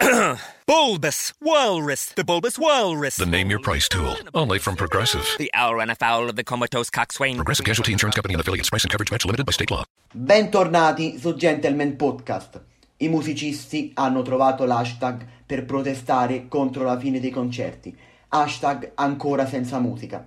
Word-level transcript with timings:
bulbous 0.66 1.32
Walrus, 1.40 2.06
the 2.16 2.24
Bulbous 2.24 2.58
Walrus. 2.58 3.16
The 3.16 3.26
name 3.26 3.50
your 3.50 3.60
price 3.60 3.88
tool. 3.88 4.16
Only 4.34 4.58
from 4.58 4.76
Progressive. 4.76 5.26
The 5.38 5.50
owl 5.54 5.76
ran 5.76 5.90
afoul 5.90 6.28
of 6.28 6.36
the 6.36 6.44
comatose 6.44 6.90
coxswain. 6.90 7.36
Progressive 7.36 7.64
Casualty 7.64 7.92
Insurance 7.92 8.14
Company 8.14 8.34
and 8.34 8.40
affiliates. 8.40 8.70
Price 8.70 8.84
and 8.84 8.90
coverage 8.90 9.10
match 9.10 9.24
limited 9.24 9.46
by 9.46 9.52
state 9.52 9.70
law. 9.70 9.84
Bentornati 10.12 11.18
su 11.18 11.34
Gentleman 11.34 11.96
Podcast. 11.96 12.60
I 12.98 13.08
musicisti 13.08 13.92
hanno 13.94 14.22
trovato 14.22 14.64
l'hashtag 14.64 15.26
per 15.46 15.64
protestare 15.64 16.48
contro 16.48 16.84
la 16.84 16.98
fine 16.98 17.20
dei 17.20 17.30
concerti. 17.30 17.96
Hashtag 18.28 18.92
ancora 18.94 19.46
senza 19.46 19.78
musica. 19.78 20.26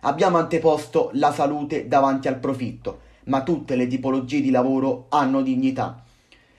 Abbiamo 0.00 0.38
anteposto 0.38 1.10
la 1.14 1.32
salute 1.32 1.88
davanti 1.88 2.28
al 2.28 2.38
profitto, 2.38 3.00
ma 3.24 3.42
tutte 3.42 3.74
le 3.76 3.86
tipologie 3.86 4.40
di 4.40 4.50
lavoro 4.50 5.06
hanno 5.08 5.42
dignità. 5.42 6.04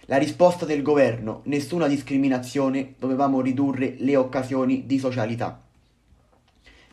La 0.07 0.17
risposta 0.17 0.65
del 0.65 0.83
governo, 0.83 1.41
nessuna 1.45 1.87
discriminazione, 1.87 2.93
dovevamo 2.99 3.41
ridurre 3.41 3.95
le 3.97 4.15
occasioni 4.15 4.85
di 4.85 4.99
socialità. 4.99 5.59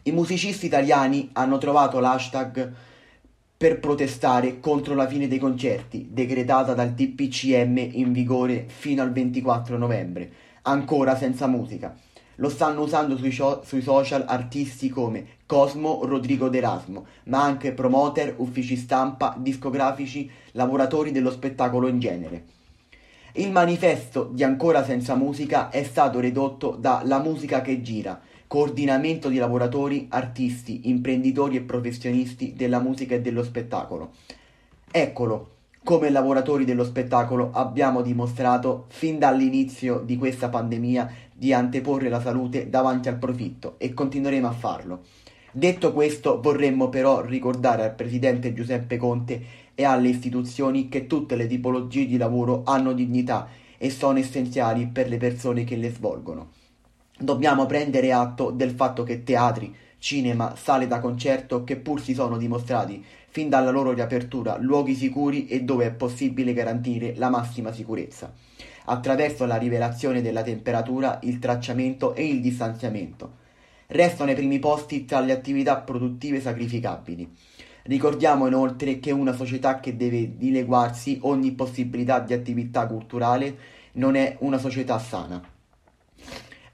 I 0.05 0.13
musicisti 0.13 0.65
italiani 0.65 1.29
hanno 1.35 1.59
trovato 1.59 2.01
l'hashtag 2.01 2.73
per 3.55 3.81
protestare 3.81 4.61
contro 4.61 4.95
la 4.95 5.07
fine 5.07 5.29
dei 5.29 5.39
concerti, 5.39 6.09
decretata 6.11 6.73
dal 6.73 6.93
DPCM 6.93 7.91
in 7.93 8.13
vigore 8.13 8.65
fino 8.69 9.03
al 9.03 9.13
24 9.13 9.77
novembre, 9.77 10.33
ancora 10.63 11.15
senza 11.15 11.47
musica. 11.47 11.95
Lo 12.37 12.49
stanno 12.49 12.81
usando 12.81 13.19
sui, 13.19 13.31
sui, 13.31 13.83
social 13.83 14.25
artisti 14.27 14.89
come 14.89 15.27
Cosmo 15.45 16.01
Rodrigo 16.07 16.49
D'Erasmo, 16.49 17.05
ma 17.25 17.43
anche 17.43 17.73
promoter, 17.73 18.37
uffici 18.39 18.75
stampa, 18.75 19.37
discografici, 19.39 20.31
lavoratori 20.53 21.13
dello 21.13 21.31
spettacolo 21.31 21.89
in 21.89 22.01
genere. 22.01 22.45
Il 23.37 23.51
manifesto 23.51 24.29
di 24.31 24.45
Ancora 24.45 24.85
senza 24.85 25.15
musica 25.15 25.71
è 25.71 25.85
stato 25.85 26.21
ridotto 26.21 26.77
da 26.79 27.01
La 27.07 27.19
musica 27.19 27.63
che 27.63 27.81
gira, 27.81 28.21
coordinamento 28.47 29.31
di 29.31 29.39
lavoratori, 29.39 30.07
artisti, 30.11 30.91
imprenditori 30.91 31.57
e 31.57 31.63
professionisti 31.63 32.53
della 32.55 32.79
musica 32.79 33.15
e 33.15 33.23
dello 33.23 33.43
spettacolo. 33.43 34.11
Eccolo, 34.91 35.49
come 35.83 36.11
lavoratori 36.11 36.67
dello 36.67 36.85
spettacolo 36.85 37.53
abbiamo 37.55 38.03
dimostrato 38.03 38.85
fin 38.89 39.19
dall'inizio 39.19 40.03
di 40.05 40.19
questa 40.19 40.51
pandemia 40.51 41.11
di 41.33 41.55
anteporre 41.55 42.11
la 42.11 42.21
salute 42.21 42.69
davanti 42.69 43.09
al 43.09 43.17
profitto 43.17 43.77
e 43.79 43.95
continueremo 43.95 44.47
a 44.47 44.53
farlo. 44.53 45.01
Detto 45.55 45.93
questo, 45.93 46.41
vorremmo 46.41 46.89
però 46.89 47.21
ricordare 47.21 47.83
al 47.85 47.95
presidente 47.95 48.55
Giuseppe 48.55 48.97
Conte 48.97 49.43
e 49.75 49.85
alle 49.85 50.09
istituzioni 50.09 50.89
che 50.89 51.07
tutte 51.07 51.37
le 51.37 51.47
tipologie 51.47 52.07
di 52.07 52.17
lavoro 52.17 52.63
hanno 52.65 52.95
dignità 52.95 53.51
e 53.77 53.91
sono 53.91 54.19
essenziali 54.19 54.87
per 54.87 55.09
le 55.09 55.19
persone 55.19 55.65
che 55.65 55.77
le 55.77 55.91
svolgono. 55.91 56.53
Dobbiamo 57.19 57.67
prendere 57.67 58.13
atto 58.13 58.51
del 58.51 58.71
fatto 58.71 59.03
che 59.03 59.25
teatri, 59.25 59.75
cinema, 59.99 60.57
sale 60.57 60.87
da 60.87 61.01
concerto, 61.01 61.65
che 61.65 61.77
pur 61.77 62.01
si 62.01 62.15
sono 62.15 62.39
dimostrati 62.39 63.05
fin 63.29 63.51
dalla 63.51 63.71
loro 63.71 63.93
riapertura 63.93 64.57
luoghi 64.59 64.95
sicuri 64.95 65.49
e 65.49 65.65
dove 65.65 65.85
è 65.85 65.93
possibile 65.93 66.55
garantire 66.55 67.13
la 67.17 67.29
massima 67.29 67.73
sicurezza, 67.73 68.33
attraverso 68.87 69.45
la 69.45 69.57
rivelazione 69.57 70.23
della 70.23 70.43
temperatura, 70.43 71.19
il 71.25 71.39
tracciamento 71.39 72.15
e 72.15 72.27
il 72.27 72.41
distanziamento. 72.41 73.41
Restano 73.89 74.31
ai 74.31 74.37
primi 74.37 74.59
posti 74.59 75.05
tra 75.05 75.21
le 75.21 75.33
attività 75.33 75.77
produttive 75.79 76.41
sacrificabili. 76.41 77.31
Ricordiamo 77.85 78.47
inoltre 78.47 79.01
che 79.01 79.11
una 79.11 79.35
società 79.35 79.81
che 79.81 79.97
deve 79.97 80.37
dileguarsi 80.37 81.19
ogni 81.23 81.53
possibilità 81.53 82.21
di 82.21 82.33
attività 82.33 82.87
culturale 82.87 83.57
non 83.93 84.15
è 84.15 84.37
una 84.41 84.59
società 84.59 84.99
sana. 84.99 85.43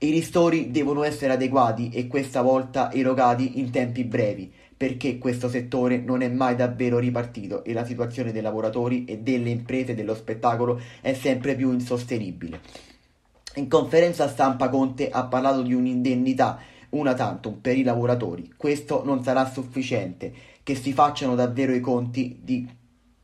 I 0.00 0.10
ristori 0.10 0.70
devono 0.70 1.02
essere 1.02 1.32
adeguati 1.32 1.90
e 1.90 2.06
questa 2.06 2.42
volta 2.42 2.92
erogati 2.92 3.58
in 3.58 3.70
tempi 3.70 4.04
brevi, 4.04 4.52
perché 4.76 5.18
questo 5.18 5.48
settore 5.48 5.98
non 5.98 6.22
è 6.22 6.28
mai 6.28 6.54
davvero 6.54 6.98
ripartito 6.98 7.64
e 7.64 7.72
la 7.72 7.84
situazione 7.84 8.30
dei 8.30 8.42
lavoratori 8.42 9.04
e 9.06 9.18
delle 9.18 9.50
imprese 9.50 9.96
dello 9.96 10.14
spettacolo 10.14 10.80
è 11.00 11.14
sempre 11.14 11.56
più 11.56 11.72
insostenibile. 11.72 12.60
In 13.56 13.66
conferenza 13.66 14.28
stampa 14.28 14.68
Conte 14.68 15.10
ha 15.10 15.24
parlato 15.24 15.62
di 15.62 15.74
un'indennità 15.74 16.60
una 16.90 17.14
tantum 17.14 17.54
per 17.60 17.76
i 17.76 17.82
lavoratori. 17.82 18.52
Questo 18.56 19.04
non 19.04 19.22
sarà 19.22 19.50
sufficiente 19.50 20.32
che 20.62 20.74
si 20.74 20.92
facciano 20.92 21.34
davvero 21.34 21.72
i 21.72 21.80
conti 21.80 22.40
di 22.42 22.68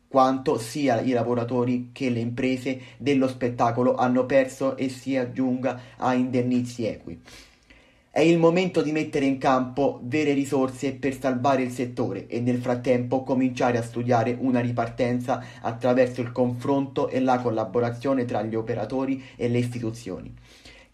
quanto 0.08 0.58
sia 0.58 1.00
i 1.00 1.10
lavoratori 1.10 1.90
che 1.92 2.08
le 2.08 2.20
imprese 2.20 2.80
dello 2.98 3.26
spettacolo 3.26 3.96
hanno 3.96 4.26
perso 4.26 4.76
e 4.76 4.88
si 4.88 5.16
aggiunga 5.16 5.80
a 5.96 6.14
indennizi 6.14 6.86
equi. 6.86 7.20
È 8.14 8.20
il 8.20 8.38
momento 8.38 8.80
di 8.80 8.92
mettere 8.92 9.24
in 9.24 9.38
campo 9.38 9.98
vere 10.04 10.34
risorse 10.34 10.92
per 10.92 11.18
salvare 11.18 11.62
il 11.62 11.72
settore 11.72 12.28
e 12.28 12.38
nel 12.38 12.60
frattempo 12.60 13.24
cominciare 13.24 13.76
a 13.76 13.82
studiare 13.82 14.36
una 14.38 14.60
ripartenza 14.60 15.42
attraverso 15.60 16.20
il 16.20 16.30
confronto 16.30 17.08
e 17.08 17.18
la 17.18 17.40
collaborazione 17.40 18.24
tra 18.24 18.40
gli 18.42 18.54
operatori 18.54 19.20
e 19.34 19.48
le 19.48 19.58
istituzioni. 19.58 20.32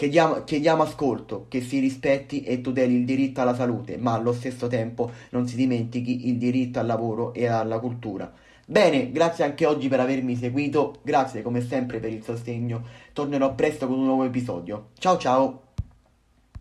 Chiediamo, 0.01 0.45
chiediamo, 0.45 0.83
ascolto, 0.83 1.45
che 1.51 1.61
si 1.61 1.79
rispetti 1.79 2.43
e 2.43 2.63
tuteli 2.63 2.95
il 2.95 3.05
diritto 3.05 3.43
alla 3.43 3.55
salute, 3.55 3.99
ma 3.99 4.15
allo 4.15 4.33
stesso 4.33 4.67
tempo 4.67 5.11
non 5.29 5.47
si 5.47 5.57
dimentichi 5.57 6.27
il 6.29 6.39
diritto 6.39 6.79
al 6.79 6.87
lavoro 6.87 7.35
e 7.35 7.45
alla 7.45 7.79
cultura. 7.79 8.33
Bene, 8.65 9.13
grazie 9.13 9.45
anche 9.45 9.67
oggi 9.67 9.89
per 9.89 10.01
avermi 10.01 10.37
seguito, 10.37 11.01
grazie 11.03 11.43
come 11.43 11.61
sempre 11.61 11.99
per 12.01 12.15
il 12.15 12.25
sostegno, 12.25 12.83
tornerò 13.13 13.55
presto 13.55 13.87
con 13.87 13.99
un 13.99 14.07
nuovo 14.07 14.25
episodio. 14.25 14.87
Ciao 14.97 15.19
ciao! 15.19 15.70